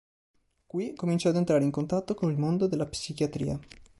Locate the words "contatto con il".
1.69-2.37